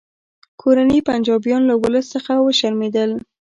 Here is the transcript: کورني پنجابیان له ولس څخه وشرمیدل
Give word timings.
کورني 0.61 0.99
پنجابیان 1.09 1.61
له 1.69 1.75
ولس 1.83 2.05
څخه 2.15 2.33
وشرمیدل 2.45 3.11